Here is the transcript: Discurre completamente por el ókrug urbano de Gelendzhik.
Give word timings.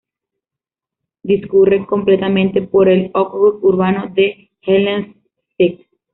Discurre 1.21 1.85
completamente 1.85 2.63
por 2.63 2.89
el 2.89 3.11
ókrug 3.13 3.63
urbano 3.63 4.07
de 4.11 4.49
Gelendzhik. 4.63 5.87